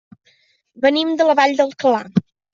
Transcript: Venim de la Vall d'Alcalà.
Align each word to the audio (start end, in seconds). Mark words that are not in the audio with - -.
Venim 0.85 1.11
de 1.21 1.29
la 1.29 1.37
Vall 1.41 1.55
d'Alcalà. 1.61 2.03